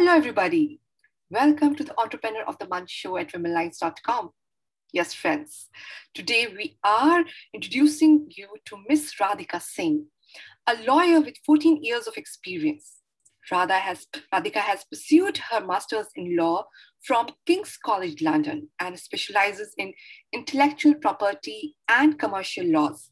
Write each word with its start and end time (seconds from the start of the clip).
Hello, 0.00 0.12
everybody. 0.12 0.80
Welcome 1.28 1.74
to 1.74 1.82
the 1.82 2.00
Entrepreneur 2.00 2.44
of 2.44 2.56
the 2.58 2.68
Month 2.68 2.88
show 2.88 3.16
at 3.16 3.32
womenlines.com. 3.32 4.30
Yes, 4.92 5.12
friends, 5.12 5.70
today 6.14 6.46
we 6.46 6.78
are 6.84 7.24
introducing 7.52 8.28
you 8.36 8.46
to 8.66 8.76
Miss 8.88 9.12
Radhika 9.20 9.60
Singh, 9.60 10.06
a 10.68 10.76
lawyer 10.86 11.20
with 11.20 11.34
14 11.44 11.82
years 11.82 12.06
of 12.06 12.16
experience. 12.16 12.98
Radha 13.50 13.74
has, 13.74 14.06
Radhika 14.32 14.60
has 14.60 14.84
pursued 14.84 15.38
her 15.50 15.66
master's 15.66 16.06
in 16.14 16.36
law 16.36 16.66
from 17.02 17.30
King's 17.44 17.76
College 17.84 18.22
London 18.22 18.68
and 18.78 18.96
specializes 19.00 19.74
in 19.76 19.94
intellectual 20.32 20.94
property 20.94 21.74
and 21.88 22.20
commercial 22.20 22.64
laws. 22.64 23.10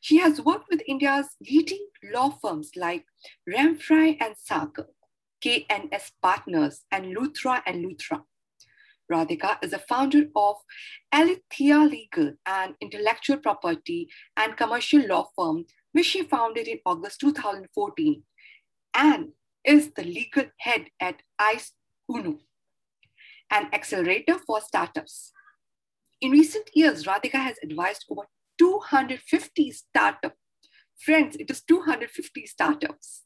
She 0.00 0.18
has 0.18 0.40
worked 0.40 0.66
with 0.70 0.82
India's 0.86 1.30
leading 1.50 1.88
law 2.12 2.30
firms 2.40 2.70
like 2.76 3.04
Remfry 3.48 4.16
and 4.20 4.36
Sagar, 4.38 4.86
KNS 5.44 6.12
Partners, 6.22 6.84
and 6.90 7.14
Luthra 7.14 7.60
and 7.66 7.84
Luthra. 7.84 8.22
Radhika 9.12 9.58
is 9.62 9.74
a 9.74 9.78
founder 9.78 10.24
of 10.34 10.56
Alethea 11.12 11.80
Legal 11.80 12.32
and 12.46 12.74
Intellectual 12.80 13.36
Property 13.36 14.08
and 14.38 14.56
Commercial 14.56 15.06
Law 15.06 15.28
Firm, 15.36 15.66
which 15.92 16.06
she 16.06 16.22
founded 16.22 16.66
in 16.66 16.78
August 16.86 17.20
2014, 17.20 18.22
and 18.94 19.32
is 19.64 19.92
the 19.92 20.04
legal 20.04 20.44
head 20.60 20.86
at 20.98 21.20
ICE 21.38 21.72
UNO, 22.10 22.38
an 23.50 23.68
accelerator 23.74 24.38
for 24.46 24.62
startups. 24.62 25.30
In 26.22 26.30
recent 26.30 26.70
years, 26.74 27.04
Radhika 27.04 27.36
has 27.36 27.56
advised 27.62 28.06
over 28.08 28.22
250 28.58 29.70
startups. 29.72 30.36
Friends, 30.96 31.36
it 31.36 31.50
is 31.50 31.60
250 31.60 32.46
startups 32.46 33.23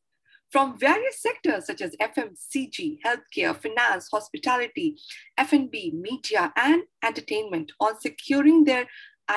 from 0.58 0.76
various 0.76 1.22
sectors 1.22 1.66
such 1.66 1.80
as 1.80 1.94
FMCG, 2.02 2.98
healthcare, 3.06 3.54
finance, 3.56 4.08
hospitality, 4.10 4.96
F&B, 5.36 5.92
media, 5.94 6.52
and 6.56 6.82
entertainment 7.04 7.70
on 7.78 8.00
securing 8.00 8.64
their 8.64 8.88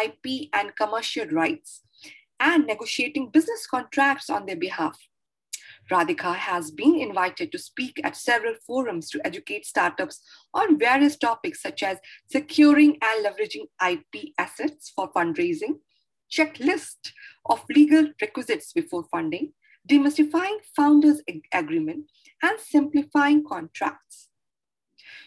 IP 0.04 0.50
and 0.52 0.76
commercial 0.76 1.28
rights 1.28 1.82
and 2.40 2.66
negotiating 2.66 3.30
business 3.30 3.68
contracts 3.68 4.32
on 4.32 4.48
their 4.48 4.56
behalf. 4.56 4.98
Radhika 5.92 6.36
has 6.36 6.72
been 6.72 6.96
invited 6.96 7.52
to 7.52 7.60
speak 7.60 8.02
at 8.04 8.18
several 8.18 8.56
forums 8.66 9.08
to 9.12 9.22
educate 9.24 9.68
startups 9.68 10.22
on 10.56 10.80
various 10.80 11.18
topics 11.18 11.62
such 11.62 11.84
as 11.84 12.00
securing 12.32 12.98
and 13.00 13.24
leveraging 13.24 13.68
IP 13.88 14.34
assets 14.40 14.92
for 14.96 15.12
fundraising, 15.12 15.82
checklist 16.32 17.12
of 17.46 17.64
legal 17.70 18.08
requisites 18.20 18.74
before 18.74 19.04
funding, 19.12 19.54
demystifying 19.90 20.58
founders' 20.76 21.22
agreement, 21.54 22.06
and 22.42 22.60
simplifying 22.60 23.44
contracts. 23.44 24.30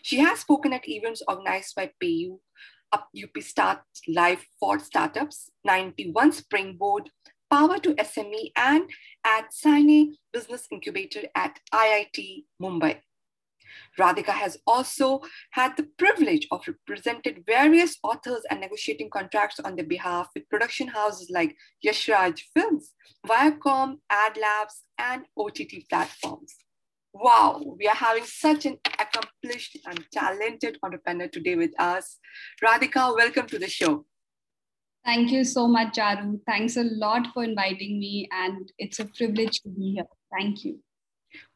She 0.03 0.19
has 0.19 0.41
spoken 0.41 0.73
at 0.73 0.89
events 0.89 1.23
organized 1.27 1.75
by 1.75 1.91
PayU, 2.03 2.39
UP 2.95 3.43
Start 3.43 3.81
Live 4.07 4.47
for 4.61 4.79
Startups, 4.79 5.51
91 5.65 6.33
Springboard, 6.33 7.11
Power 7.51 7.79
to 7.79 7.95
SME, 7.95 8.53
and 8.57 8.91
at 9.25 9.53
Sine 9.53 10.15
Business 10.33 10.67
Incubator 10.71 11.23
at 11.35 11.59
IIT 11.73 12.45
Mumbai. 12.61 13.01
Radhika 13.99 14.33
has 14.33 14.59
also 14.67 15.21
had 15.51 15.77
the 15.77 15.89
privilege 15.99 16.47
of 16.51 16.67
represented 16.67 17.45
various 17.47 17.97
authors 18.03 18.43
and 18.51 18.61
negotiating 18.61 19.11
contracts 19.11 19.61
on 19.61 19.77
their 19.77 19.87
behalf 19.87 20.29
with 20.35 20.49
production 20.49 20.89
houses 20.89 21.31
like 21.31 21.57
Yashraj 21.85 22.41
Films, 22.55 22.93
Viacom, 23.27 23.99
Ad 24.11 24.37
Labs, 24.37 24.83
and 24.99 25.25
OTT 25.37 25.89
platforms. 25.89 26.55
Wow, 27.13 27.63
we 27.79 27.87
are 27.87 27.95
having 27.95 28.25
such 28.25 28.67
an 28.67 28.79
accomplished 28.99 29.79
and 29.87 30.05
talented 30.13 30.79
entrepreneur 30.83 31.29
today 31.29 31.55
with 31.55 31.71
us. 31.79 32.19
Radhika, 32.63 33.15
welcome 33.15 33.47
to 33.47 33.59
the 33.59 33.69
show. 33.69 34.05
Thank 35.05 35.31
you 35.31 35.45
so 35.45 35.69
much, 35.69 35.97
Charu. 35.97 36.41
Thanks 36.47 36.77
a 36.77 36.83
lot 36.83 37.29
for 37.35 37.45
inviting 37.45 38.01
me, 38.01 38.29
and 38.33 38.73
it's 38.79 38.99
a 38.99 39.05
privilege 39.05 39.61
to 39.61 39.69
be 39.69 39.93
here. 39.93 40.07
Thank 40.33 40.65
you. 40.65 40.81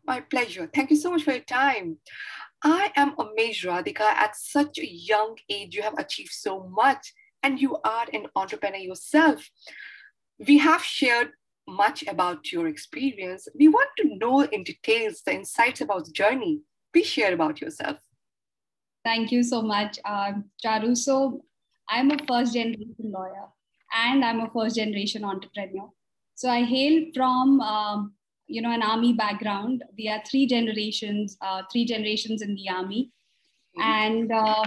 My 0.08 0.20
pleasure. 0.22 0.66
Thank 0.74 0.88
you 0.88 0.96
so 0.96 1.10
much 1.10 1.22
for 1.24 1.32
your 1.32 1.41
time. 1.41 1.98
I 2.64 2.91
am 2.96 3.14
amazed, 3.19 3.64
Radhika. 3.64 4.08
At 4.24 4.36
such 4.36 4.78
a 4.78 4.91
young 4.91 5.36
age, 5.50 5.76
you 5.76 5.82
have 5.82 5.98
achieved 5.98 6.32
so 6.32 6.66
much, 6.66 7.12
and 7.42 7.60
you 7.60 7.76
are 7.84 8.06
an 8.14 8.24
entrepreneur 8.34 8.78
yourself. 8.78 9.50
We 10.38 10.56
have 10.56 10.82
shared 10.82 11.32
much 11.68 12.04
about 12.08 12.50
your 12.50 12.68
experience. 12.68 13.48
We 13.54 13.68
want 13.68 13.91
to 13.98 14.16
know 14.16 14.41
in 14.44 14.64
details 14.64 15.20
the 15.26 15.34
insights 15.34 15.82
about 15.82 16.06
the 16.06 16.12
journey. 16.12 16.62
Please 16.94 17.08
share 17.08 17.34
about 17.34 17.60
yourself. 17.60 17.98
Thank 19.04 19.30
you 19.30 19.42
so 19.42 19.60
much, 19.60 19.98
um, 20.06 20.44
Charu. 20.64 20.97
So, 20.97 21.44
I'm 21.86 22.10
a 22.10 22.16
first 22.26 22.54
generation 22.54 23.12
lawyer 23.18 23.48
and 23.94 24.24
I'm 24.24 24.41
a 24.41 24.50
first 24.54 24.76
generation 24.76 25.22
entrepreneur. 25.22 25.91
So, 26.34 26.48
I 26.48 26.62
hail 26.62 27.04
from 27.14 27.60
um, 27.60 28.14
you 28.48 28.62
know 28.62 28.72
an 28.72 28.82
army 28.82 29.12
background. 29.12 29.84
We 29.97 30.09
are 30.09 30.22
three 30.28 30.47
generations 30.47 31.36
uh, 31.41 31.62
three 31.70 31.84
generations 31.84 32.42
in 32.42 32.54
the 32.54 32.69
army. 32.69 33.10
Mm-hmm. 33.78 33.91
and 33.91 34.32
uh, 34.32 34.64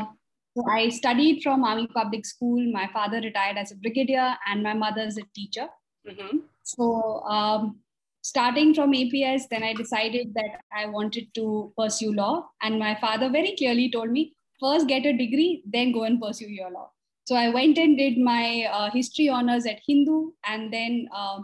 so 0.56 0.64
i 0.70 0.90
studied 0.90 1.42
from 1.44 1.64
army 1.64 1.88
public 1.88 2.26
school. 2.26 2.60
My 2.72 2.88
father 2.94 3.20
retired 3.22 3.58
as 3.58 3.72
a 3.72 3.76
brigadier 3.76 4.36
and 4.48 4.64
my 4.64 4.74
mother 4.74 5.02
is 5.02 5.18
a 5.18 5.24
teacher. 5.36 5.68
Mm-hmm. 6.08 6.38
so 6.64 7.22
um, 7.24 7.80
starting 8.24 8.74
from 8.74 8.94
aps 9.00 9.44
then 9.50 9.64
i 9.64 9.74
decided 9.80 10.34
that 10.34 10.56
i 10.82 10.86
wanted 10.86 11.28
to 11.36 11.74
pursue 11.78 12.14
law. 12.14 12.50
And 12.62 12.80
my 12.80 12.96
father 13.02 13.30
very 13.30 13.56
clearly 13.58 13.90
told 13.92 14.12
me 14.12 14.34
first 14.60 14.88
get 14.88 15.06
a 15.06 15.14
degree 15.18 15.64
then 15.66 15.92
go 15.92 16.04
and 16.04 16.22
pursue 16.22 16.50
your 16.50 16.72
law. 16.72 16.90
So 17.26 17.36
i 17.36 17.50
went 17.50 17.78
and 17.78 17.98
did 17.98 18.18
my 18.18 18.68
uh, 18.72 18.90
history 18.92 19.30
honors 19.30 19.66
at 19.66 19.82
hindu 19.88 20.32
and 20.46 20.74
then 20.74 21.08
uh, 21.16 21.40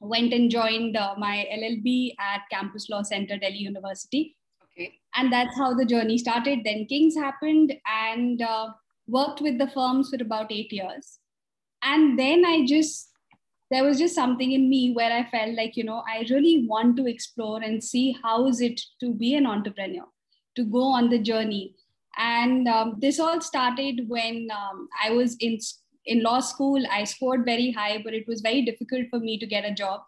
went 0.00 0.32
and 0.32 0.50
joined 0.50 0.96
uh, 0.96 1.14
my 1.18 1.46
LLB 1.52 2.14
at 2.18 2.42
Campus 2.50 2.88
Law 2.88 3.02
Center, 3.02 3.36
Delhi 3.36 3.58
University. 3.58 4.36
Okay. 4.72 4.94
And 5.16 5.32
that's 5.32 5.56
how 5.56 5.74
the 5.74 5.84
journey 5.84 6.18
started. 6.18 6.60
Then 6.64 6.86
King's 6.86 7.16
happened 7.16 7.74
and 7.86 8.40
uh, 8.40 8.68
worked 9.06 9.40
with 9.40 9.58
the 9.58 9.68
firms 9.68 10.10
for 10.10 10.22
about 10.22 10.52
eight 10.52 10.72
years. 10.72 11.18
And 11.82 12.18
then 12.18 12.44
I 12.44 12.64
just, 12.66 13.10
there 13.70 13.84
was 13.84 13.98
just 13.98 14.14
something 14.14 14.52
in 14.52 14.68
me 14.68 14.92
where 14.92 15.12
I 15.12 15.28
felt 15.30 15.56
like, 15.56 15.76
you 15.76 15.84
know, 15.84 16.02
I 16.08 16.24
really 16.30 16.66
want 16.68 16.96
to 16.96 17.06
explore 17.06 17.60
and 17.62 17.82
see 17.82 18.16
how 18.22 18.46
is 18.46 18.60
it 18.60 18.80
to 19.00 19.12
be 19.12 19.34
an 19.34 19.46
entrepreneur, 19.46 20.06
to 20.56 20.64
go 20.64 20.82
on 20.82 21.08
the 21.10 21.18
journey. 21.18 21.74
And 22.16 22.66
um, 22.66 22.96
this 22.98 23.20
all 23.20 23.40
started 23.40 24.08
when 24.08 24.48
um, 24.52 24.88
I 25.02 25.10
was 25.10 25.36
in 25.40 25.58
in 26.08 26.22
law 26.22 26.40
school, 26.40 26.82
I 26.90 27.04
scored 27.04 27.44
very 27.44 27.70
high, 27.70 28.00
but 28.02 28.14
it 28.14 28.26
was 28.26 28.40
very 28.40 28.62
difficult 28.62 29.08
for 29.10 29.20
me 29.20 29.38
to 29.38 29.46
get 29.46 29.64
a 29.64 29.74
job 29.74 30.00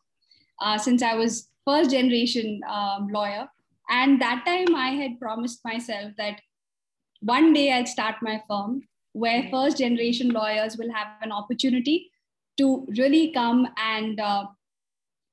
uh, 0.61 0.79
since 0.79 1.03
I 1.03 1.15
was 1.15 1.49
first 1.67 1.91
generation 1.91 2.61
um, 2.69 3.09
lawyer. 3.09 3.49
And 3.91 4.21
that 4.21 4.45
time 4.47 4.75
I 4.75 4.91
had 4.91 5.21
promised 5.21 5.61
myself 5.65 6.13
that 6.17 6.41
one 7.21 7.53
day 7.53 7.73
I'd 7.73 7.89
start 7.89 8.17
my 8.23 8.43
firm 8.49 8.83
where 9.13 9.49
first 9.51 9.79
generation 9.79 10.31
lawyers 10.31 10.77
will 10.79 10.93
have 10.93 11.09
an 11.21 11.33
opportunity 11.33 12.11
to 12.57 12.87
really 12.97 13.33
come 13.33 13.69
and 13.77 14.19
uh, 14.21 14.47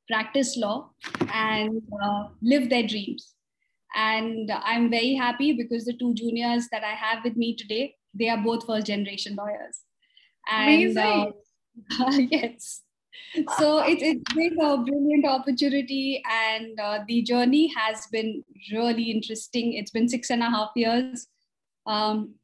practice 0.09 0.57
law 0.57 0.89
and 1.33 1.81
uh, 2.03 2.27
live 2.41 2.69
their 2.69 2.87
dreams. 2.87 3.35
And 3.95 4.51
I'm 4.51 4.89
very 4.89 5.13
happy 5.13 5.53
because 5.53 5.85
the 5.85 5.93
two 5.93 6.13
juniors 6.13 6.67
that 6.71 6.83
I 6.83 6.93
have 6.93 7.23
with 7.23 7.37
me 7.37 7.55
today, 7.55 7.95
they 8.13 8.29
are 8.29 8.43
both 8.43 8.65
first 8.65 8.87
generation 8.87 9.35
lawyers. 9.35 9.86
And 10.49 10.97
uh, 10.97 11.31
yes. 12.11 12.81
So 13.57 13.79
it, 13.79 13.99
it's 14.01 14.33
been 14.33 14.59
a 14.59 14.77
brilliant 14.77 15.25
opportunity, 15.25 16.23
and 16.29 16.79
uh, 16.79 16.99
the 17.07 17.21
journey 17.21 17.71
has 17.75 18.07
been 18.07 18.43
really 18.71 19.11
interesting. 19.11 19.73
It's 19.73 19.91
been 19.91 20.07
six 20.07 20.29
and 20.29 20.41
a 20.41 20.49
half 20.49 20.71
years. 20.75 21.27
Um, 21.85 22.35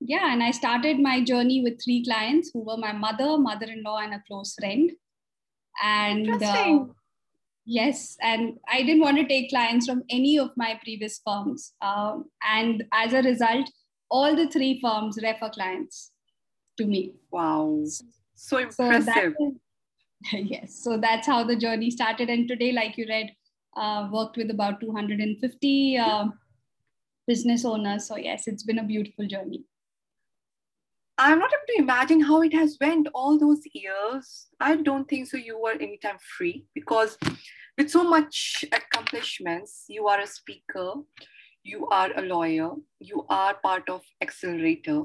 yeah, 0.00 0.32
and 0.32 0.42
I 0.42 0.50
started 0.50 0.98
my 0.98 1.22
journey 1.22 1.62
with 1.62 1.82
three 1.82 2.02
clients 2.04 2.50
who 2.52 2.60
were 2.64 2.78
my 2.78 2.92
mother, 2.92 3.36
mother 3.38 3.66
in 3.66 3.82
law, 3.82 3.98
and 3.98 4.14
a 4.14 4.22
close 4.26 4.54
friend. 4.54 4.90
And 5.82 6.42
uh, 6.42 6.86
yes, 7.66 8.16
and 8.22 8.58
I 8.66 8.82
didn't 8.82 9.02
want 9.02 9.18
to 9.18 9.28
take 9.28 9.50
clients 9.50 9.86
from 9.86 10.04
any 10.08 10.38
of 10.38 10.50
my 10.56 10.80
previous 10.82 11.20
firms. 11.24 11.74
Um, 11.82 12.24
and 12.42 12.84
as 12.92 13.12
a 13.12 13.22
result, 13.22 13.70
all 14.10 14.34
the 14.34 14.48
three 14.48 14.80
firms 14.80 15.18
refer 15.22 15.50
clients 15.50 16.10
to 16.76 16.86
me. 16.86 17.14
Wow. 17.30 17.84
So 18.34 18.58
impressive. 18.58 19.34
So 19.38 19.54
yes. 20.32 20.80
So 20.82 20.98
that's 20.98 21.26
how 21.26 21.44
the 21.44 21.56
journey 21.56 21.90
started. 21.90 22.28
And 22.28 22.48
today, 22.48 22.72
like 22.72 22.96
you 22.98 23.06
read, 23.08 23.32
uh, 23.76 24.08
worked 24.12 24.36
with 24.36 24.50
about 24.50 24.80
250 24.80 25.98
uh, 25.98 26.26
business 27.26 27.64
owners. 27.64 28.06
So 28.06 28.16
yes, 28.16 28.46
it's 28.46 28.62
been 28.62 28.78
a 28.78 28.84
beautiful 28.84 29.26
journey. 29.26 29.64
I'm 31.18 31.38
not 31.38 31.50
able 31.52 31.76
to 31.76 31.82
imagine 31.82 32.20
how 32.20 32.40
it 32.40 32.54
has 32.54 32.78
went 32.80 33.06
all 33.14 33.38
those 33.38 33.60
years. 33.74 34.46
I 34.58 34.76
don't 34.76 35.06
think 35.06 35.26
so. 35.28 35.36
You 35.36 35.60
were 35.60 35.72
anytime 35.72 36.16
free 36.38 36.64
because 36.74 37.18
with 37.76 37.90
so 37.90 38.04
much 38.04 38.64
accomplishments, 38.72 39.84
you 39.88 40.06
are 40.06 40.20
a 40.20 40.26
speaker, 40.26 40.94
you 41.62 41.86
are 41.88 42.10
a 42.16 42.22
lawyer, 42.22 42.70
you 43.00 43.26
are 43.28 43.54
part 43.54 43.88
of 43.90 44.02
Accelerator, 44.22 45.02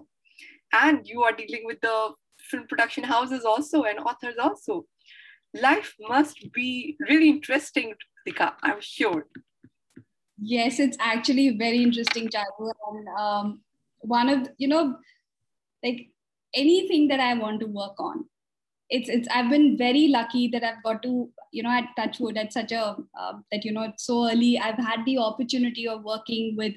and 0.74 1.08
you 1.08 1.24
are 1.24 1.32
dealing 1.32 1.66
with 1.66 1.82
the 1.82 2.12
film 2.40 2.68
production 2.68 3.04
houses 3.04 3.46
also 3.46 3.84
and 3.84 4.00
authors 4.00 4.36
also. 4.42 4.86
Life 5.54 5.94
must 6.00 6.52
be 6.54 6.98
really 7.10 7.30
interesting, 7.30 7.94
Dika, 8.28 8.54
I'm 8.62 8.82
sure. 8.82 9.28
Yes, 10.38 10.80
it's 10.80 10.98
actually 11.00 11.58
very 11.58 11.82
interesting, 11.82 12.28
Charu. 12.28 12.72
And 12.92 13.08
um, 13.18 13.62
one 14.00 14.28
of, 14.28 14.50
you 14.58 14.68
know, 14.68 14.98
like 15.82 16.10
anything 16.54 17.08
that 17.08 17.22
I 17.22 17.36
want 17.36 17.62
to 17.62 17.68
work 17.68 18.00
on, 18.00 18.26
it's 18.90 19.10
it's 19.10 19.28
i've 19.34 19.50
been 19.50 19.78
very 19.78 20.08
lucky 20.08 20.48
that 20.48 20.64
i've 20.64 20.82
got 20.84 21.02
to 21.02 21.30
you 21.52 21.64
know 21.64 21.70
at 21.70 21.90
touchwood 21.98 22.38
at 22.38 22.54
such 22.54 22.72
a 22.72 22.96
uh, 23.20 23.34
that 23.52 23.66
you 23.66 23.72
know 23.72 23.92
so 23.98 24.30
early 24.30 24.60
i've 24.60 24.78
had 24.78 25.04
the 25.06 25.18
opportunity 25.18 25.88
of 25.88 26.04
working 26.04 26.56
with 26.56 26.74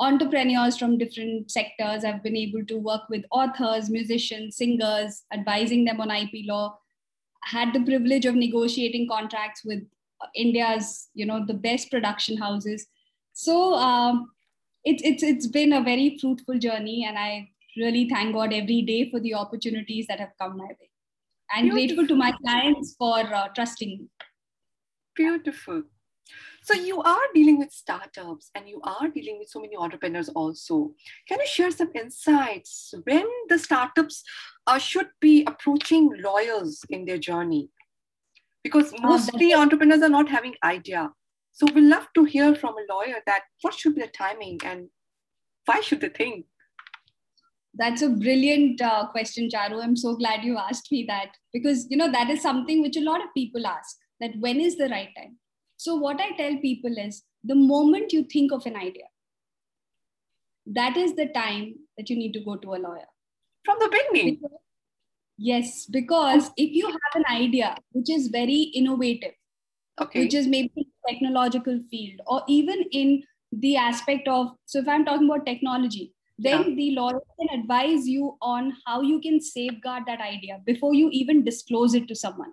entrepreneurs 0.00 0.76
from 0.76 0.98
different 0.98 1.50
sectors 1.50 2.04
i've 2.04 2.22
been 2.22 2.36
able 2.36 2.64
to 2.64 2.76
work 2.76 3.02
with 3.08 3.24
authors 3.30 3.90
musicians 3.90 4.56
singers 4.56 5.22
advising 5.32 5.84
them 5.84 6.00
on 6.00 6.10
ip 6.10 6.32
law 6.46 6.76
had 7.44 7.72
the 7.72 7.84
privilege 7.84 8.24
of 8.24 8.34
negotiating 8.34 9.08
contracts 9.08 9.62
with 9.64 9.82
india's 10.34 11.08
you 11.14 11.26
know 11.26 11.44
the 11.46 11.54
best 11.54 11.90
production 11.90 12.36
houses 12.36 12.86
so 13.32 13.74
um, 13.74 14.30
it's 14.84 15.02
it's 15.02 15.22
it's 15.22 15.46
been 15.46 15.72
a 15.72 15.82
very 15.82 16.18
fruitful 16.18 16.58
journey 16.58 17.04
and 17.06 17.18
i 17.18 17.48
really 17.76 18.08
thank 18.08 18.34
god 18.34 18.52
every 18.52 18.82
day 18.82 19.10
for 19.10 19.20
the 19.20 19.34
opportunities 19.34 20.06
that 20.06 20.20
have 20.20 20.32
come 20.40 20.56
my 20.56 20.64
way 20.64 20.90
and 21.54 21.70
Beautiful. 21.70 22.04
grateful 22.04 22.06
to 22.08 22.14
my 22.16 22.32
clients 22.42 22.94
for 22.98 23.18
uh, 23.18 23.48
trusting 23.48 23.88
me. 23.88 24.08
Beautiful. 25.14 25.84
So 26.64 26.72
you 26.72 27.02
are 27.02 27.20
dealing 27.34 27.58
with 27.58 27.72
startups 27.72 28.50
and 28.54 28.66
you 28.66 28.80
are 28.84 29.08
dealing 29.08 29.38
with 29.38 29.48
so 29.50 29.60
many 29.60 29.76
entrepreneurs 29.76 30.30
also. 30.30 30.92
Can 31.28 31.38
you 31.38 31.46
share 31.46 31.70
some 31.70 31.90
insights 31.94 32.94
when 33.04 33.26
the 33.50 33.58
startups 33.58 34.24
uh, 34.66 34.78
should 34.78 35.08
be 35.20 35.44
approaching 35.46 36.08
lawyers 36.22 36.80
in 36.88 37.04
their 37.04 37.18
journey? 37.18 37.68
Because 38.62 38.94
uh, 38.94 38.96
mostly 39.02 39.52
entrepreneurs 39.52 40.00
are 40.00 40.08
not 40.08 40.30
having 40.30 40.54
idea. 40.64 41.10
So 41.52 41.66
we 41.74 41.82
love 41.82 42.06
to 42.14 42.24
hear 42.24 42.54
from 42.54 42.76
a 42.78 42.92
lawyer 42.92 43.16
that 43.26 43.42
what 43.60 43.74
should 43.74 43.94
be 43.94 44.00
the 44.00 44.08
timing 44.08 44.58
and 44.64 44.88
why 45.66 45.82
should 45.82 46.00
they 46.00 46.08
think? 46.08 46.46
That's 47.74 48.00
a 48.00 48.08
brilliant 48.08 48.80
uh, 48.80 49.08
question, 49.08 49.50
Charu. 49.54 49.84
I'm 49.84 49.96
so 49.96 50.16
glad 50.16 50.44
you 50.44 50.56
asked 50.56 50.90
me 50.90 51.04
that 51.08 51.28
because 51.52 51.86
you 51.90 51.98
know 51.98 52.10
that 52.10 52.30
is 52.30 52.40
something 52.40 52.80
which 52.80 52.96
a 52.96 53.02
lot 53.02 53.20
of 53.20 53.34
people 53.36 53.66
ask 53.66 53.98
that 54.20 54.30
when 54.40 54.60
is 54.60 54.78
the 54.78 54.88
right 54.88 55.10
time. 55.14 55.36
So 55.76 55.96
what 55.96 56.20
I 56.20 56.30
tell 56.36 56.56
people 56.58 56.96
is 56.96 57.22
the 57.42 57.54
moment 57.54 58.12
you 58.12 58.24
think 58.24 58.52
of 58.52 58.66
an 58.66 58.76
idea, 58.76 59.04
that 60.66 60.96
is 60.96 61.14
the 61.14 61.26
time 61.26 61.74
that 61.98 62.08
you 62.08 62.16
need 62.16 62.32
to 62.32 62.40
go 62.40 62.56
to 62.56 62.74
a 62.74 62.78
lawyer. 62.78 63.06
From 63.64 63.78
the 63.80 63.88
beginning. 63.88 64.38
Because, 64.40 64.58
yes, 65.36 65.86
because 65.86 66.50
if 66.56 66.70
you 66.72 66.86
have 66.86 67.14
an 67.14 67.24
idea 67.30 67.76
which 67.92 68.10
is 68.10 68.28
very 68.28 68.62
innovative, 68.74 69.32
okay. 70.00 70.20
which 70.20 70.34
is 70.34 70.46
maybe 70.46 70.88
technological 71.08 71.80
field, 71.90 72.20
or 72.26 72.42
even 72.48 72.84
in 72.92 73.22
the 73.52 73.76
aspect 73.76 74.26
of 74.26 74.52
so 74.64 74.80
if 74.80 74.88
I'm 74.88 75.04
talking 75.04 75.28
about 75.28 75.46
technology, 75.46 76.12
then 76.38 76.70
yeah. 76.70 76.74
the 76.74 76.90
lawyer 76.92 77.20
can 77.38 77.60
advise 77.60 78.08
you 78.08 78.36
on 78.40 78.76
how 78.86 79.02
you 79.02 79.20
can 79.20 79.40
safeguard 79.40 80.04
that 80.06 80.20
idea 80.20 80.60
before 80.66 80.94
you 80.94 81.08
even 81.12 81.44
disclose 81.44 81.94
it 81.94 82.08
to 82.08 82.14
someone 82.14 82.52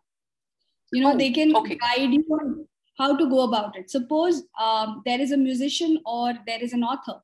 you 0.91 1.01
know 1.01 1.13
oh, 1.13 1.17
they 1.17 1.31
can 1.31 1.55
okay. 1.55 1.75
guide 1.75 2.13
you 2.13 2.25
on 2.29 2.67
how 2.97 3.15
to 3.15 3.29
go 3.29 3.41
about 3.41 3.75
it 3.75 3.89
suppose 3.89 4.43
um, 4.59 5.01
there 5.05 5.19
is 5.19 5.31
a 5.31 5.37
musician 5.37 5.99
or 6.05 6.33
there 6.47 6.61
is 6.61 6.73
an 6.73 6.83
author 6.83 7.19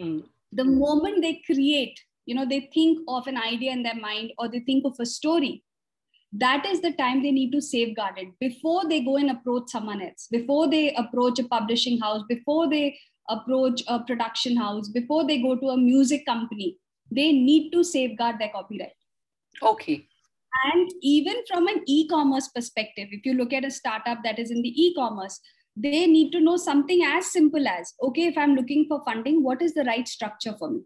mm. 0.00 0.22
the 0.52 0.64
moment 0.64 1.22
they 1.22 1.42
create 1.46 1.98
you 2.26 2.34
know 2.34 2.46
they 2.46 2.68
think 2.74 2.98
of 3.08 3.26
an 3.26 3.36
idea 3.36 3.72
in 3.72 3.82
their 3.82 4.00
mind 4.08 4.32
or 4.38 4.48
they 4.48 4.60
think 4.60 4.84
of 4.84 4.94
a 5.00 5.06
story 5.06 5.62
that 6.32 6.64
is 6.64 6.80
the 6.80 6.92
time 6.92 7.22
they 7.22 7.32
need 7.32 7.50
to 7.50 7.60
safeguard 7.60 8.16
it 8.16 8.28
before 8.38 8.88
they 8.88 9.00
go 9.02 9.16
and 9.16 9.30
approach 9.30 9.68
someone 9.68 10.00
else 10.00 10.28
before 10.30 10.70
they 10.70 10.94
approach 10.94 11.38
a 11.38 11.44
publishing 11.44 11.98
house 11.98 12.22
before 12.28 12.68
they 12.70 12.96
approach 13.30 13.82
a 13.88 14.00
production 14.00 14.56
house, 14.56 14.88
before 14.88 15.26
they 15.26 15.40
go 15.40 15.56
to 15.56 15.68
a 15.68 15.76
music 15.76 16.26
company, 16.26 16.76
they 17.10 17.32
need 17.32 17.70
to 17.70 17.82
safeguard 17.82 18.38
their 18.38 18.50
copyright. 18.50 18.92
Okay. 19.62 20.06
And 20.64 20.90
even 21.02 21.36
from 21.48 21.66
an 21.68 21.82
e 21.86 22.08
commerce 22.08 22.48
perspective, 22.48 23.08
if 23.10 23.24
you 23.24 23.34
look 23.34 23.52
at 23.52 23.64
a 23.64 23.70
startup 23.70 24.18
that 24.24 24.38
is 24.38 24.50
in 24.50 24.62
the 24.62 24.68
e 24.68 24.94
commerce, 24.94 25.40
they 25.76 26.06
need 26.06 26.32
to 26.32 26.40
know 26.40 26.56
something 26.56 27.02
as 27.04 27.32
simple 27.32 27.66
as 27.68 27.94
okay, 28.02 28.26
if 28.26 28.36
I'm 28.36 28.54
looking 28.54 28.86
for 28.88 29.02
funding, 29.04 29.42
what 29.42 29.62
is 29.62 29.74
the 29.74 29.84
right 29.84 30.06
structure 30.06 30.54
for 30.58 30.70
me? 30.70 30.80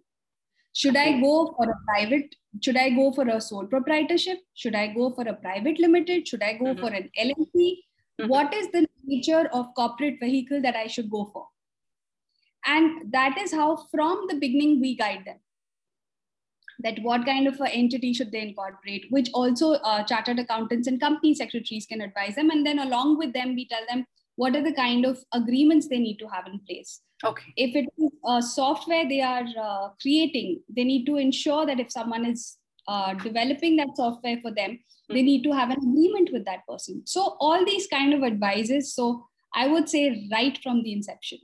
Should. 0.75 0.96
I 0.96 1.20
go 1.20 1.55
for 1.56 1.70
a 1.70 1.76
private? 1.87 2.34
Should 2.61 2.76
I 2.76 2.90
go 2.90 3.12
for 3.12 3.28
a 3.28 3.40
sole 3.40 3.66
proprietorship? 3.66 4.38
Should 4.55 4.75
I 4.75 4.88
go 4.88 5.11
for 5.14 5.22
a 5.22 5.34
private 5.34 5.78
limited? 5.78 6.28
Should 6.28 6.43
I 6.43 6.55
go 6.55 6.66
mm-hmm. 6.66 6.81
for 6.81 6.93
an 6.93 7.11
LLP? 7.19 7.55
Mm-hmm. 7.55 8.28
What 8.28 8.52
is 8.52 8.69
the 8.72 8.87
nature 9.05 9.49
of 9.52 9.75
corporate 9.75 10.16
vehicle 10.20 10.61
that 10.62 10.76
I 10.76 10.88
should 10.88 11.11
go 11.11 11.31
for? 11.32 11.46
and 12.66 13.12
that 13.12 13.37
is 13.38 13.52
how 13.52 13.76
from 13.90 14.26
the 14.28 14.37
beginning 14.37 14.81
we 14.81 14.96
guide 14.96 15.22
them 15.25 15.38
that 16.81 16.99
what 17.03 17.25
kind 17.25 17.47
of 17.47 17.61
an 17.61 17.69
entity 17.69 18.12
should 18.12 18.32
they 18.32 18.41
incorporate 18.41 19.06
which 19.11 19.31
also 19.32 19.73
uh, 19.75 20.03
chartered 20.05 20.38
accountants 20.38 20.88
and 20.88 21.00
company 21.00 21.35
secretaries 21.35 21.87
can 21.87 22.00
advise 22.00 22.35
them. 22.35 22.50
And 22.50 22.67
then 22.67 22.79
along 22.79 23.19
with 23.19 23.32
them 23.32 23.55
we 23.55 23.69
tell 23.69 23.85
them 23.88 24.06
what 24.37 24.56
are 24.56 24.62
the 24.62 24.73
kind 24.73 25.05
of 25.05 25.19
agreements 25.32 25.88
they 25.88 25.99
need 25.99 26.19
to 26.19 26.26
have 26.26 26.47
in 26.47 26.61
place. 26.69 27.00
Okay. 27.25 27.53
If 27.56 27.76
it 27.76 27.88
is 27.99 28.11
a 28.26 28.43
software 28.43 29.09
they 29.09 29.21
are 29.21 29.44
uh, 29.61 29.88
creating 30.00 30.61
they 30.69 30.85
need 30.85 31.06
to 31.06 31.17
ensure 31.17 31.67
that 31.67 31.81
if 31.81 31.93
someone 31.93 32.26
is 32.26 32.56
uh, 32.88 33.15
developing 33.15 33.76
that 33.76 33.97
software 33.97 34.38
for 34.43 34.50
them 34.50 34.73
mm-hmm. 34.73 35.15
they 35.15 35.23
need 35.23 35.43
to 35.44 35.53
have 35.53 35.71
an 35.71 35.79
agreement 35.79 36.31
with 36.32 36.44
that 36.44 36.67
person. 36.69 37.03
So 37.06 37.37
all 37.41 37.65
these 37.65 37.87
kind 37.87 38.12
of 38.12 38.23
advices 38.23 38.94
so 38.94 39.26
i 39.55 39.67
would 39.67 39.88
say 39.88 40.29
right 40.32 40.59
from 40.62 40.82
the 40.82 40.93
inception 40.93 41.38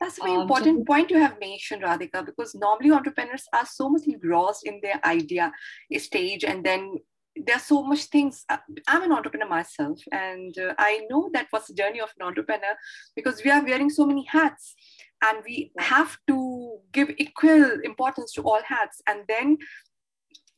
that's 0.00 0.18
a 0.18 0.22
very 0.22 0.36
um, 0.36 0.42
important 0.42 0.78
so- 0.80 0.84
point 0.84 1.10
you 1.10 1.18
have 1.18 1.40
mentioned, 1.40 1.82
Radhika, 1.82 2.24
because 2.24 2.54
normally 2.54 2.90
entrepreneurs 2.90 3.46
are 3.52 3.66
so 3.66 3.88
much 3.88 4.02
engrossed 4.06 4.66
in 4.66 4.80
their 4.82 5.00
idea 5.04 5.52
stage 5.96 6.44
and 6.44 6.64
then 6.64 6.98
there's 7.46 7.62
so 7.62 7.84
much 7.84 8.04
things. 8.06 8.44
Uh, 8.48 8.56
i'm 8.88 9.04
an 9.04 9.12
entrepreneur 9.12 9.48
myself 9.48 10.00
and 10.10 10.58
uh, 10.58 10.74
i 10.78 11.06
know 11.08 11.30
that 11.32 11.46
was 11.52 11.66
the 11.66 11.74
journey 11.74 12.00
of 12.00 12.10
an 12.18 12.26
entrepreneur 12.26 12.74
because 13.14 13.44
we 13.44 13.50
are 13.50 13.64
wearing 13.64 13.88
so 13.88 14.04
many 14.04 14.24
hats 14.24 14.74
and 15.22 15.38
we 15.44 15.70
have 15.78 16.16
to 16.26 16.78
give 16.92 17.10
equal 17.16 17.80
importance 17.84 18.32
to 18.32 18.42
all 18.42 18.60
hats 18.64 19.00
and 19.06 19.20
then 19.28 19.56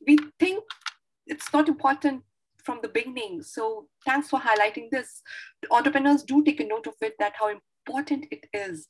we 0.07 0.17
think 0.39 0.63
it's 1.27 1.53
not 1.53 1.67
important 1.67 2.23
from 2.63 2.79
the 2.81 2.89
beginning. 2.89 3.41
So 3.41 3.87
thanks 4.05 4.29
for 4.29 4.39
highlighting 4.39 4.89
this. 4.91 5.21
Entrepreneurs 5.69 6.23
do 6.23 6.43
take 6.43 6.59
a 6.59 6.65
note 6.65 6.87
of 6.87 6.93
it 7.01 7.15
that 7.19 7.33
how 7.39 7.49
important 7.49 8.25
it 8.31 8.45
is 8.53 8.87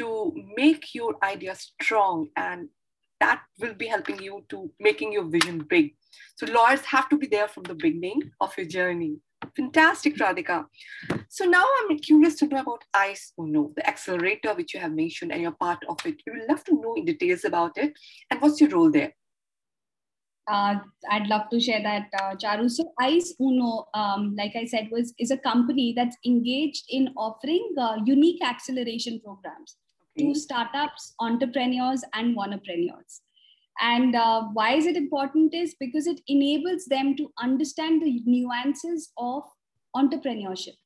to 0.00 0.32
make 0.56 0.94
your 0.94 1.14
idea 1.22 1.54
strong 1.54 2.28
and 2.36 2.68
that 3.20 3.42
will 3.60 3.74
be 3.74 3.86
helping 3.86 4.20
you 4.22 4.42
to 4.48 4.70
making 4.80 5.12
your 5.12 5.24
vision 5.24 5.58
big. 5.68 5.94
So 6.36 6.46
lawyers 6.46 6.84
have 6.86 7.08
to 7.10 7.18
be 7.18 7.26
there 7.26 7.48
from 7.48 7.64
the 7.64 7.74
beginning 7.74 8.22
of 8.40 8.56
your 8.56 8.66
journey. 8.66 9.18
Fantastic 9.56 10.16
radhika. 10.16 10.64
So 11.28 11.44
now 11.44 11.64
i'm 11.78 11.98
curious 11.98 12.34
to 12.36 12.46
know 12.46 12.60
about 12.60 12.84
ice 12.94 13.32
uno 13.38 13.72
the 13.76 13.86
accelerator 13.86 14.54
which 14.54 14.74
you 14.74 14.80
have 14.80 14.92
mentioned 14.92 15.32
and 15.32 15.42
you're 15.42 15.60
part 15.66 15.84
of 15.88 15.98
it. 16.06 16.22
We 16.26 16.32
would 16.32 16.48
love 16.48 16.64
to 16.64 16.80
know 16.80 16.94
in 16.94 17.04
details 17.04 17.44
about 17.44 17.76
it. 17.76 17.92
And 18.30 18.40
what's 18.40 18.60
your 18.60 18.70
role 18.70 18.90
there? 18.90 19.12
Uh, 20.50 20.76
I'd 21.10 21.28
love 21.28 21.48
to 21.50 21.60
share 21.60 21.82
that, 21.82 22.08
uh, 22.20 22.34
Charu. 22.34 22.68
So, 22.68 22.92
ICE 22.98 23.34
Uno, 23.40 23.86
um, 23.94 24.34
like 24.36 24.56
I 24.56 24.64
said, 24.64 24.88
was 24.90 25.14
is 25.18 25.30
a 25.30 25.36
company 25.36 25.92
that's 25.96 26.16
engaged 26.26 26.86
in 26.88 27.10
offering 27.16 27.68
uh, 27.78 27.98
unique 28.04 28.42
acceleration 28.42 29.20
programs. 29.24 29.76
To 30.20 30.34
startups, 30.34 31.14
entrepreneurs, 31.20 32.02
and 32.14 32.36
entrepreneurs. 32.38 33.20
And 33.80 34.14
uh, 34.14 34.42
why 34.52 34.74
is 34.74 34.86
it 34.86 34.96
important? 34.96 35.54
Is 35.54 35.74
because 35.78 36.06
it 36.06 36.20
enables 36.28 36.84
them 36.86 37.16
to 37.16 37.30
understand 37.40 38.02
the 38.02 38.22
nuances 38.26 39.10
of 39.16 39.44
entrepreneurship 39.96 40.76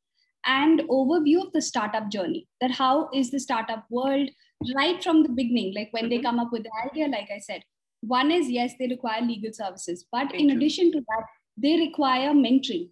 and 0.46 0.80
overview 0.90 1.44
of 1.44 1.52
the 1.52 1.62
startup 1.62 2.10
journey. 2.10 2.46
That 2.60 2.70
how 2.70 3.08
is 3.12 3.30
the 3.30 3.40
startup 3.40 3.84
world 3.90 4.30
right 4.76 5.02
from 5.02 5.22
the 5.22 5.30
beginning, 5.30 5.74
like 5.74 5.88
when 5.92 6.04
mm-hmm. 6.04 6.10
they 6.10 6.22
come 6.22 6.38
up 6.38 6.52
with 6.52 6.62
the 6.62 6.70
idea, 6.88 7.08
like 7.08 7.28
I 7.34 7.38
said 7.38 7.62
one 8.06 8.30
is 8.30 8.50
yes, 8.50 8.74
they 8.78 8.86
require 8.88 9.22
legal 9.22 9.52
services, 9.52 10.04
but 10.10 10.34
in 10.34 10.50
addition 10.50 10.92
to 10.92 11.00
that, 11.00 11.24
they 11.56 11.76
require 11.78 12.30
mentoring. 12.30 12.90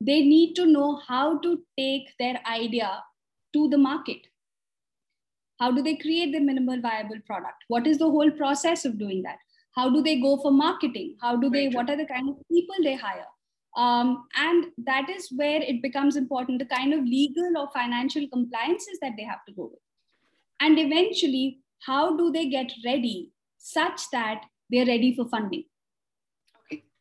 They 0.00 0.22
need 0.22 0.54
to 0.54 0.66
know 0.66 1.00
how 1.06 1.38
to 1.38 1.62
take 1.78 2.08
their 2.18 2.40
idea 2.46 3.02
to 3.52 3.68
the 3.68 3.78
market. 3.78 4.26
How 5.60 5.70
do 5.70 5.82
they 5.82 5.96
create 5.96 6.32
the 6.32 6.40
minimal 6.40 6.80
viable 6.80 7.20
product? 7.26 7.64
What 7.68 7.86
is 7.86 7.98
the 7.98 8.10
whole 8.10 8.30
process 8.30 8.84
of 8.84 8.98
doing 8.98 9.22
that? 9.22 9.38
How 9.76 9.90
do 9.90 10.02
they 10.02 10.20
go 10.20 10.36
for 10.40 10.50
marketing? 10.50 11.16
How 11.20 11.36
do 11.36 11.50
they, 11.50 11.68
what 11.68 11.90
are 11.90 11.96
the 11.96 12.06
kind 12.06 12.28
of 12.28 12.36
people 12.50 12.76
they 12.82 12.94
hire? 12.94 13.26
Um, 13.76 14.26
and 14.36 14.66
that 14.86 15.10
is 15.10 15.28
where 15.34 15.60
it 15.60 15.82
becomes 15.82 16.16
important 16.16 16.60
the 16.60 16.76
kind 16.76 16.94
of 16.94 17.00
legal 17.00 17.58
or 17.58 17.68
financial 17.74 18.28
compliances 18.28 18.98
that 19.02 19.12
they 19.16 19.24
have 19.24 19.44
to 19.48 19.54
go 19.54 19.64
with 19.64 19.80
and 20.60 20.78
eventually 20.78 21.58
how 21.86 22.16
do 22.16 22.30
they 22.30 22.48
get 22.48 22.72
ready 22.84 23.32
such 23.58 24.00
that 24.12 24.44
they're 24.70 24.86
ready 24.86 25.14
for 25.16 25.28
funding 25.28 25.64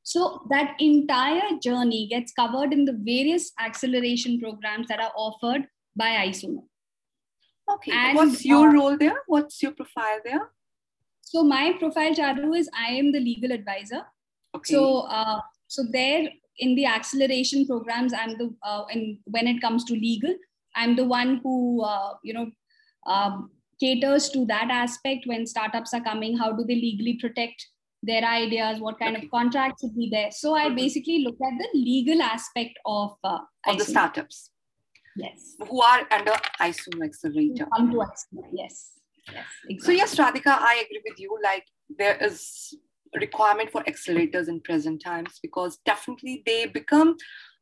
so 0.04 0.42
that 0.50 0.76
entire 0.80 1.58
journey 1.62 2.08
gets 2.08 2.34
covered 2.34 2.74
in 2.74 2.84
the 2.86 2.98
various 3.04 3.52
acceleration 3.60 4.40
programs 4.40 4.88
that 4.88 5.00
are 5.00 5.14
offered 5.16 5.66
by 5.96 6.18
ICE-UNO. 6.18 6.66
Okay. 7.72 7.92
And, 7.92 8.16
what's 8.16 8.46
your 8.46 8.70
uh, 8.70 8.74
role 8.74 8.98
there? 8.98 9.22
What's 9.28 9.62
your 9.62 9.72
profile 9.72 10.20
there? 10.24 10.50
So 11.22 11.44
my 11.44 11.74
profile, 11.80 12.14
Charu, 12.14 12.58
is 12.58 12.70
I 12.78 12.94
am 12.94 13.12
the 13.12 13.20
legal 13.20 13.52
advisor. 13.52 14.02
Okay. 14.56 14.74
So 14.74 15.02
uh, 15.02 15.40
so 15.68 15.84
there 15.92 16.30
in 16.60 16.76
the 16.76 16.86
acceleration 16.86 17.66
programs, 17.66 18.14
I'm 18.14 18.38
the 18.38 18.54
uh, 18.64 18.84
and 18.92 19.18
when 19.26 19.48
it 19.48 19.62
comes 19.62 19.84
to 19.86 19.94
legal, 19.94 20.36
I'm 20.76 20.96
the 20.96 21.06
one 21.06 21.40
who 21.44 21.84
uh, 21.84 22.14
you 22.24 22.34
know 22.34 22.52
um, 23.08 23.52
caters 23.80 24.30
to 24.30 24.46
that 24.46 24.70
aspect 24.70 25.26
when 25.26 25.48
startups 25.48 25.94
are 25.94 26.02
coming. 26.02 26.38
How 26.38 26.52
do 26.52 26.64
they 26.64 26.76
legally 26.76 27.18
protect 27.20 27.66
their 28.04 28.24
ideas, 28.24 28.80
what 28.80 29.00
kind 29.00 29.16
okay. 29.16 29.26
of 29.26 29.32
contracts 29.32 29.82
would 29.82 29.96
be 29.96 30.10
there. 30.12 30.30
So 30.32 30.56
I 30.56 30.66
mm-hmm. 30.66 30.76
basically 30.76 31.20
look 31.20 31.38
at 31.42 31.58
the 31.58 31.70
legal 31.74 32.22
aspect 32.22 32.78
of 32.86 33.16
uh, 33.24 33.40
of 33.66 33.78
the 33.78 33.86
startups. 33.86 34.52
Yes. 35.16 35.56
Who 35.70 35.82
are 35.82 36.08
under 36.12 36.34
ICE-UNO 36.60 37.06
Accelerator. 37.06 37.68
Come 37.76 37.92
to 37.92 38.06
yes. 38.52 39.00
Yes, 39.26 39.44
exactly. 39.70 39.80
So 39.80 39.92
yes, 39.92 40.16
Radhika, 40.16 40.58
I 40.60 40.84
agree 40.86 41.02
with 41.08 41.20
you. 41.20 41.38
Like 41.44 41.66
there 41.98 42.18
is 42.18 42.74
requirement 43.20 43.72
for 43.72 43.84
accelerators 43.84 44.48
in 44.48 44.60
present 44.62 45.02
times 45.02 45.40
because 45.42 45.78
definitely 45.86 46.42
they 46.46 46.66
become 46.66 47.16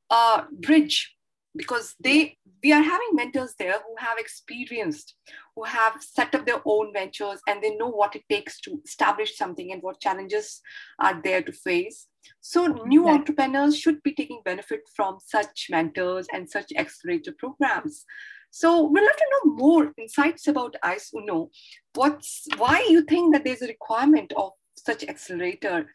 a 0.09 0.43
bridge 0.51 1.15
because 1.55 1.95
they 1.99 2.37
we 2.63 2.71
are 2.71 2.81
having 2.81 3.09
mentors 3.13 3.55
there 3.59 3.73
who 3.73 3.95
have 3.97 4.17
experienced 4.17 5.15
who 5.55 5.63
have 5.63 5.93
set 5.99 6.33
up 6.33 6.45
their 6.45 6.61
own 6.65 6.93
ventures 6.93 7.41
and 7.47 7.61
they 7.61 7.75
know 7.75 7.89
what 7.89 8.15
it 8.15 8.23
takes 8.29 8.61
to 8.61 8.79
establish 8.85 9.35
something 9.35 9.71
and 9.71 9.81
what 9.81 9.99
challenges 9.99 10.61
are 10.99 11.21
there 11.21 11.41
to 11.41 11.51
face 11.51 12.07
so 12.39 12.67
new 12.85 13.05
yeah. 13.05 13.13
entrepreneurs 13.13 13.77
should 13.77 14.01
be 14.03 14.13
taking 14.13 14.41
benefit 14.45 14.81
from 14.95 15.17
such 15.25 15.67
mentors 15.69 16.27
and 16.33 16.49
such 16.49 16.71
accelerator 16.77 17.33
programs 17.37 18.05
so 18.51 18.83
we'd 18.83 19.01
love 19.01 19.15
to 19.15 19.25
know 19.31 19.53
more 19.55 19.93
insights 19.97 20.47
about 20.47 20.75
ICE-UNO. 20.83 21.49
What's 21.95 22.47
why 22.57 22.85
you 22.89 23.03
think 23.03 23.33
that 23.33 23.45
there's 23.45 23.61
a 23.61 23.67
requirement 23.67 24.33
of 24.35 24.51
such 24.77 25.05
accelerator? 25.05 25.87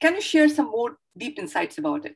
Can 0.00 0.14
you 0.14 0.20
share 0.20 0.48
some 0.48 0.70
more 0.70 0.98
deep 1.18 1.38
insights 1.38 1.78
about 1.78 2.06
it? 2.06 2.14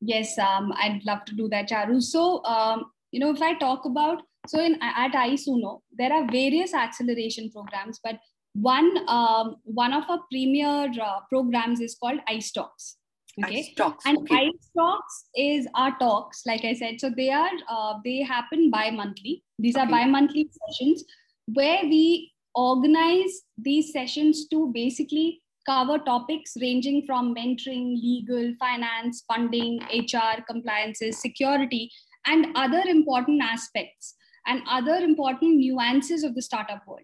Yes, 0.00 0.36
um, 0.38 0.72
I'd 0.76 1.04
love 1.06 1.24
to 1.26 1.36
do 1.36 1.48
that, 1.50 1.68
Charu. 1.68 2.02
So, 2.02 2.44
um, 2.44 2.86
you 3.12 3.20
know, 3.20 3.30
if 3.30 3.40
I 3.40 3.54
talk 3.54 3.84
about, 3.84 4.22
so 4.48 4.60
in 4.60 4.76
at 4.82 5.14
ICE-UNO, 5.14 5.82
there 5.96 6.12
are 6.12 6.26
various 6.30 6.74
acceleration 6.74 7.50
programs, 7.50 8.00
but 8.02 8.18
one 8.60 9.08
um, 9.08 9.56
one 9.64 9.92
of 9.92 10.04
our 10.08 10.20
premier 10.30 10.90
uh, 11.02 11.20
programs 11.28 11.80
is 11.80 11.96
called 12.00 12.20
ICE 12.28 12.50
Talks. 12.52 12.96
Okay, 13.44 13.58
ICE 13.58 13.74
Talks. 13.74 14.06
and 14.06 14.18
okay. 14.18 14.46
ICE 14.46 14.70
Talks 14.76 15.24
is 15.36 15.68
our 15.74 15.96
talks, 15.98 16.42
like 16.46 16.64
I 16.64 16.72
said. 16.72 17.00
So 17.00 17.10
they 17.10 17.30
are 17.30 17.50
uh, 17.68 17.94
they 18.04 18.22
happen 18.22 18.70
bi-monthly. 18.70 19.42
These 19.58 19.76
okay. 19.76 19.84
are 19.84 19.90
bi-monthly 19.90 20.48
sessions 20.68 21.04
where 21.52 21.82
we 21.84 22.32
organize 22.54 23.42
these 23.58 23.92
sessions 23.92 24.48
to 24.48 24.70
basically 24.72 25.42
cover 25.66 25.98
topics 25.98 26.54
ranging 26.60 27.04
from 27.06 27.34
mentoring, 27.34 28.00
legal, 28.00 28.54
finance, 28.58 29.24
funding, 29.28 29.80
HR, 29.92 30.40
compliances, 30.48 31.20
security, 31.20 31.90
and 32.26 32.46
other 32.54 32.82
important 32.86 33.42
aspects 33.42 34.14
and 34.46 34.62
other 34.68 34.96
important 34.96 35.56
nuances 35.56 36.22
of 36.22 36.34
the 36.34 36.42
startup 36.42 36.86
world. 36.86 37.00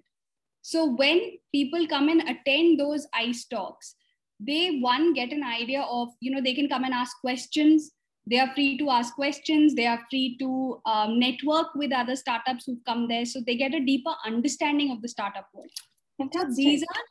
So 0.63 0.87
when 0.87 1.21
people 1.53 1.87
come 1.89 2.09
and 2.09 2.23
attend 2.23 2.79
those 2.79 3.07
ICE 3.13 3.45
talks, 3.47 3.97
they 4.39 4.79
one 4.79 5.13
get 5.13 5.33
an 5.33 5.43
idea 5.43 5.83
of, 5.83 6.09
you 6.21 6.31
know, 6.31 6.41
they 6.41 6.55
can 6.55 6.69
come 6.69 6.85
and 6.85 6.95
ask 6.95 7.21
questions. 7.21 7.91
They 8.29 8.39
are 8.39 8.53
free 8.55 8.79
to 8.79 8.91
ask 8.91 9.15
questions. 9.15 9.75
They 9.75 9.87
are 9.87 10.01
free 10.09 10.37
to 10.39 10.81
um, 10.87 11.19
network 11.19 11.75
with 11.75 11.93
other 11.93 12.15
startups 12.15 12.65
who've 12.65 12.85
come 12.87 13.09
there. 13.09 13.25
So 13.25 13.41
they 13.45 13.57
get 13.57 13.75
a 13.75 13.85
deeper 13.85 14.15
understanding 14.25 14.93
of 14.93 15.03
the 15.03 15.09
startup 15.09 15.49
world. 15.53 15.71
Fantastic. 16.19 16.55
These 16.57 16.83
are 16.83 17.03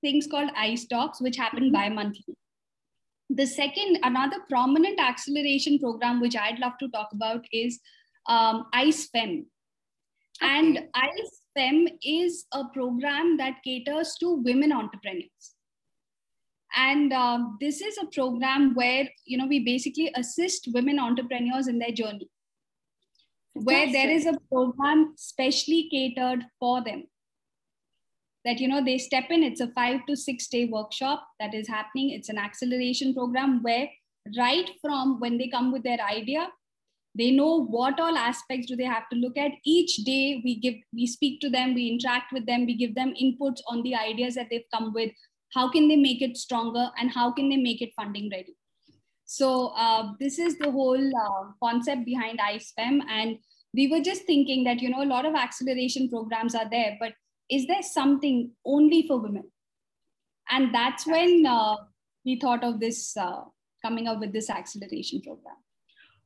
things 0.00 0.26
called 0.26 0.50
ICE 0.56 0.86
talks, 0.86 1.20
which 1.20 1.36
happen 1.36 1.64
mm-hmm. 1.64 1.72
bi-monthly. 1.74 2.36
The 3.28 3.46
second, 3.46 3.98
another 4.02 4.38
prominent 4.48 4.98
acceleration 4.98 5.78
program, 5.78 6.20
which 6.20 6.36
I'd 6.36 6.58
love 6.58 6.72
to 6.80 6.88
talk 6.88 7.08
about, 7.12 7.44
is 7.52 7.80
um, 8.26 8.66
ICE 8.72 9.08
FEM. 9.08 9.46
Okay. 10.42 10.54
And 10.54 10.78
ICE 10.94 11.41
FEM 11.54 11.86
is 12.02 12.46
a 12.52 12.64
program 12.72 13.36
that 13.36 13.62
caters 13.64 14.14
to 14.20 14.34
women 14.34 14.72
entrepreneurs. 14.72 15.54
And 16.76 17.12
um, 17.12 17.58
this 17.60 17.80
is 17.82 17.98
a 17.98 18.06
program 18.06 18.74
where 18.74 19.08
you 19.26 19.36
know 19.36 19.46
we 19.46 19.60
basically 19.60 20.10
assist 20.16 20.68
women 20.72 20.98
entrepreneurs 20.98 21.68
in 21.68 21.78
their 21.78 21.92
journey, 21.92 22.30
where 23.52 23.92
there 23.92 24.10
is 24.10 24.24
a 24.26 24.38
program 24.50 25.12
specially 25.16 25.88
catered 25.90 26.44
for 26.58 26.82
them. 26.82 27.04
That 28.46 28.58
you 28.58 28.68
know 28.68 28.82
they 28.82 28.96
step 28.96 29.24
in 29.30 29.42
it's 29.42 29.60
a 29.60 29.68
5 29.68 30.06
to 30.06 30.16
6 30.16 30.48
day 30.48 30.64
workshop 30.64 31.26
that 31.38 31.54
is 31.54 31.68
happening. 31.68 32.10
It's 32.10 32.30
an 32.30 32.38
acceleration 32.38 33.14
program 33.14 33.62
where 33.62 33.88
right 34.38 34.70
from 34.80 35.20
when 35.20 35.36
they 35.36 35.48
come 35.48 35.72
with 35.72 35.82
their 35.82 36.00
idea 36.00 36.48
they 37.14 37.30
know 37.30 37.64
what 37.64 38.00
all 38.00 38.16
aspects 38.16 38.66
do 38.66 38.76
they 38.76 38.84
have 38.84 39.08
to 39.10 39.16
look 39.16 39.36
at 39.36 39.52
each 39.64 39.96
day 40.04 40.40
we 40.44 40.58
give 40.60 40.74
we 40.92 41.06
speak 41.06 41.40
to 41.40 41.50
them 41.50 41.74
we 41.74 41.88
interact 41.88 42.32
with 42.32 42.46
them 42.46 42.66
we 42.66 42.74
give 42.74 42.94
them 42.94 43.14
inputs 43.20 43.60
on 43.68 43.82
the 43.82 43.94
ideas 43.94 44.34
that 44.34 44.48
they've 44.50 44.72
come 44.74 44.92
with 44.92 45.10
how 45.54 45.70
can 45.70 45.88
they 45.88 45.96
make 45.96 46.22
it 46.22 46.36
stronger 46.36 46.90
and 46.98 47.10
how 47.10 47.30
can 47.30 47.48
they 47.48 47.56
make 47.56 47.82
it 47.82 47.92
funding 47.94 48.30
ready 48.30 48.56
so 49.24 49.68
uh, 49.76 50.12
this 50.20 50.38
is 50.38 50.58
the 50.58 50.70
whole 50.70 51.16
uh, 51.24 51.44
concept 51.62 52.04
behind 52.04 52.40
ICE-FEM 52.40 53.02
and 53.08 53.38
we 53.74 53.88
were 53.88 54.00
just 54.00 54.24
thinking 54.24 54.64
that 54.64 54.80
you 54.80 54.90
know 54.90 55.02
a 55.02 55.12
lot 55.12 55.26
of 55.26 55.34
acceleration 55.34 56.08
programs 56.08 56.54
are 56.54 56.68
there 56.70 56.96
but 57.00 57.12
is 57.52 57.66
there 57.66 57.82
something 57.82 58.50
only 58.64 59.06
for 59.06 59.18
women? 59.18 59.44
And 60.50 60.74
that's 60.74 61.06
when 61.06 61.44
uh, 61.46 61.76
we 62.24 62.40
thought 62.40 62.64
of 62.64 62.80
this 62.80 63.16
uh, 63.16 63.42
coming 63.84 64.08
up 64.08 64.20
with 64.20 64.32
this 64.32 64.48
acceleration 64.48 65.20
program. 65.20 65.56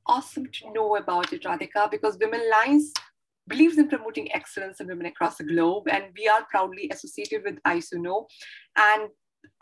Awesome 0.09 0.47
to 0.53 0.73
know 0.73 0.97
about 0.97 1.33
it, 1.33 1.43
Radhika, 1.43 1.91
because 1.91 2.17
Women 2.21 2.43
Lines 2.49 2.93
believes 3.49 3.77
in 3.77 3.89
promoting 3.89 4.33
excellence 4.33 4.81
in 4.81 4.87
women 4.87 5.07
across 5.07 5.37
the 5.37 5.45
globe, 5.45 5.89
and 5.89 6.05
we 6.17 6.29
are 6.29 6.47
proudly 6.49 6.89
associated 6.93 7.43
with 7.45 7.59
ICE-UNO. 7.65 8.27
And 8.77 9.09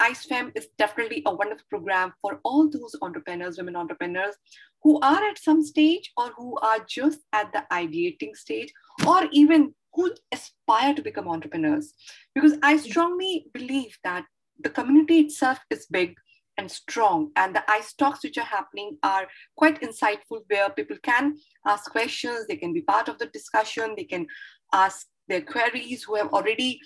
ICE-FEM 0.01 0.53
is 0.55 0.69
definitely 0.77 1.23
a 1.25 1.35
wonderful 1.35 1.65
program 1.71 2.13
for 2.21 2.41
all 2.45 2.69
those 2.69 2.95
entrepreneurs, 3.01 3.57
women 3.57 3.75
entrepreneurs, 3.75 4.35
who 4.83 5.01
are 5.01 5.25
at 5.25 5.39
some 5.39 5.63
stage 5.63 6.13
or 6.19 6.31
who 6.37 6.59
are 6.59 6.85
just 6.87 7.21
at 7.33 7.51
the 7.55 7.65
ideating 7.73 8.37
stage, 8.37 8.71
or 9.07 9.27
even 9.33 9.75
who 9.95 10.13
aspire 10.31 10.95
to 10.95 11.01
become 11.01 11.29
entrepreneurs. 11.29 11.95
Because 12.35 12.59
I 12.63 12.77
strongly 12.77 13.47
believe 13.55 13.97
that 14.05 14.25
the 14.63 14.71
community 14.71 15.21
itself 15.21 15.59
is 15.71 15.87
big 15.87 16.17
and 16.57 16.71
strong, 16.71 17.31
and 17.37 17.55
the 17.55 17.69
ICE 17.71 17.93
talks 17.95 18.23
which 18.23 18.39
are 18.39 18.45
happening 18.45 18.97
are 19.03 19.27
quite 19.57 19.81
insightful, 19.81 20.41
where 20.49 20.71
people 20.71 20.97
can 21.03 21.37
ask 21.67 21.91
questions, 21.91 22.47
they 22.47 22.57
can 22.57 22.73
be 22.73 22.83
part 22.83 23.09
of 23.09 23.19
the 23.19 23.27
discussion, 23.27 23.95
they 23.97 24.05
can 24.05 24.27
ask 24.73 25.07
their 25.29 25.41
queries 25.41 26.05
who 26.05 26.15
have 26.15 26.33
already 26.33 26.81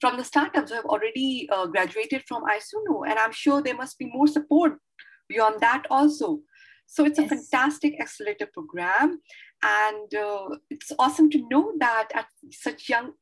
from 0.00 0.16
the 0.18 0.24
startups 0.24 0.70
who 0.70 0.76
have 0.76 0.84
already 0.84 1.48
uh, 1.50 1.66
graduated 1.66 2.22
from 2.28 2.44
ICE-UNO, 2.44 3.04
and 3.04 3.18
I'm 3.18 3.32
sure 3.32 3.62
there 3.62 3.76
must 3.76 3.98
be 3.98 4.10
more 4.12 4.26
support 4.26 4.78
beyond 5.28 5.60
that 5.60 5.86
also. 5.90 6.40
So 6.86 7.04
it's 7.04 7.18
yes. 7.18 7.30
a 7.30 7.36
fantastic 7.36 8.00
accelerator 8.00 8.48
program. 8.52 9.20
And 9.62 10.14
uh, 10.14 10.56
it's 10.70 10.90
awesome 10.98 11.30
to 11.30 11.48
know 11.48 11.72
that 11.78 12.08
at 12.14 12.26
such 12.50 12.88
young 12.88 13.12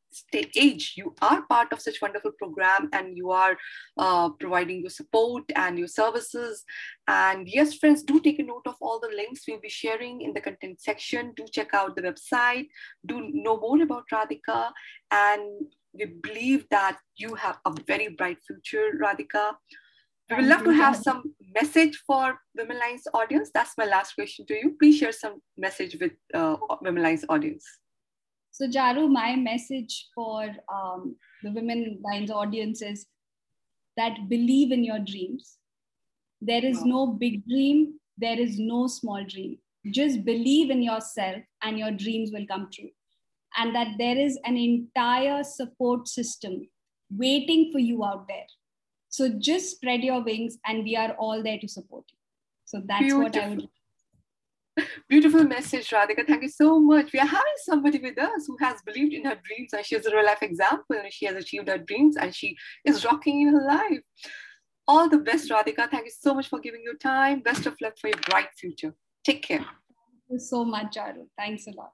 age, 0.57 0.95
you 0.97 1.15
are 1.23 1.43
part 1.43 1.73
of 1.73 1.81
such 1.81 2.00
wonderful 2.00 2.33
program 2.38 2.88
and 2.93 3.17
you 3.17 3.31
are 3.31 3.57
uh, 3.97 4.31
providing 4.31 4.81
your 4.81 4.91
support 4.91 5.45
and 5.57 5.79
your 5.79 5.88
services. 5.88 6.65
And 7.07 7.49
yes, 7.49 7.75
friends, 7.75 8.03
do 8.03 8.21
take 8.21 8.38
a 8.38 8.43
note 8.43 8.67
of 8.67 8.77
all 8.81 9.00
the 9.00 9.15
links 9.15 9.43
we'll 9.47 9.61
be 9.61 9.69
sharing 9.69 10.23
in 10.23 10.33
the 10.33 10.41
content 10.41 10.81
section. 10.81 11.33
Do 11.37 11.47
check 11.53 11.75
out 11.75 11.97
the 11.97 12.03
website. 12.03 12.69
Do 13.07 13.31
know 13.33 13.59
more 13.59 13.83
about 13.83 14.05
Radhika. 14.12 14.71
And 15.11 15.67
we 15.93 16.07
believe 16.07 16.67
that 16.71 16.99
you 17.17 17.35
have 17.35 17.59
a 17.65 17.73
very 17.87 18.09
bright 18.09 18.38
future, 18.47 18.93
Radhika. 19.03 19.53
We 20.31 20.37
would 20.37 20.47
love 20.47 20.65
to 20.65 20.73
have 20.73 20.95
some 20.95 21.35
message 21.55 22.03
for 22.07 22.38
Women 22.55 22.79
Lines 22.79 23.05
audience. 23.15 23.50
That's 23.55 23.73
my 23.79 23.87
last 23.87 24.15
question 24.15 24.45
to 24.47 24.55
you. 24.55 24.77
Please 24.79 24.99
share 24.99 25.12
some 25.12 25.41
message 25.57 25.97
with 25.99 26.12
uh, 26.35 26.57
Women 26.83 27.03
Lines 27.03 27.25
audience. 27.31 27.65
So, 28.59 28.67
Charu, 28.67 29.09
my 29.09 29.37
message 29.37 30.09
for 30.12 30.49
um, 30.75 31.15
the 31.45 31.53
Women 31.53 32.00
Lines 32.03 32.29
audience 32.29 32.83
is 32.83 33.07
that 33.97 34.29
believe 34.29 34.73
in 34.73 34.83
your 34.83 34.99
dreams. 34.99 35.59
There 36.41 36.65
is 36.65 36.85
no 36.85 37.07
big 37.07 37.47
dream, 37.47 38.00
there 38.17 38.38
is 38.38 38.59
no 38.59 38.88
small 38.88 39.25
dream. 39.25 39.59
Just 39.93 40.25
believe 40.25 40.71
in 40.71 40.83
yourself, 40.83 41.37
and 41.62 41.79
your 41.79 41.93
dreams 41.93 42.33
will 42.33 42.47
come 42.49 42.69
true. 42.73 42.91
and 43.57 43.75
that 43.75 43.88
there 43.99 44.17
is 44.17 44.38
an 44.45 44.57
entire 44.57 45.43
support 45.45 46.09
system 46.09 46.69
waiting 47.11 47.71
for 47.73 47.79
you 47.79 48.05
out 48.05 48.27
there. 48.29 48.47
So 49.09 49.29
just 49.29 49.77
spread 49.77 50.03
your 50.03 50.23
wings, 50.23 50.59
and 50.67 50.85
we 50.85 50.97
are 50.97 51.12
all 51.12 51.43
there 51.43 51.59
to 51.59 51.69
support 51.69 52.05
you. 52.11 52.19
So 52.65 52.83
that's 52.85 53.03
Beautiful. 53.03 53.23
what 53.23 53.37
I 53.37 53.49
would. 53.50 53.69
Beautiful 55.08 55.44
message, 55.44 55.90
Radhika. 55.90 56.26
Thank 56.26 56.42
you 56.42 56.49
so 56.49 56.78
much. 56.78 57.12
We 57.12 57.18
are 57.20 57.26
having 57.26 57.58
somebody 57.64 57.99
with 57.99 58.18
us 58.18 58.47
who 58.47 58.56
has 58.61 58.80
believed 58.82 59.12
in 59.12 59.25
her 59.25 59.38
dreams 59.44 59.73
and 59.73 59.85
she 59.85 59.97
is 59.97 60.06
a 60.06 60.14
real 60.14 60.25
life 60.25 60.42
example 60.42 60.97
and 60.97 61.12
she 61.12 61.26
has 61.26 61.37
achieved 61.37 61.68
her 61.68 61.78
dreams 61.78 62.16
and 62.16 62.35
she 62.35 62.56
is 62.85 63.04
rocking 63.04 63.42
in 63.42 63.49
her 63.49 63.66
life. 63.66 64.00
All 64.87 65.08
the 65.08 65.18
best, 65.18 65.50
Radhika. 65.50 65.90
Thank 65.90 66.06
you 66.06 66.12
so 66.18 66.35
much 66.35 66.49
for 66.49 66.58
giving 66.61 66.82
your 66.82 66.97
time. 66.97 67.40
Best 67.40 67.66
of 67.66 67.75
luck 67.80 67.94
for 68.00 68.08
your 68.08 68.20
bright 68.28 68.49
future. 68.56 68.94
Take 69.25 69.42
care. 69.42 69.58
Thank 69.58 70.25
you 70.30 70.38
so 70.38 70.64
much, 70.64 70.97
Charu. 70.97 71.26
Thanks 71.37 71.66
a 71.66 71.70
lot. 71.73 71.92